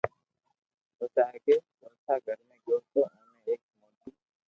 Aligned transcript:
پسو 0.97 1.21
آگي 1.29 1.55
چوٿا 1.79 2.15
گھر 2.25 2.37
۾ 2.47 2.55
گيو 2.65 2.77
تو 2.91 2.99
اوني 3.07 3.39
ايڪ 3.49 3.61
موٺي 3.79 4.09